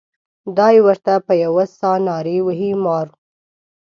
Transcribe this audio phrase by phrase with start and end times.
[0.57, 3.15] دای ورته په یوه ساه نارې وهي مارو.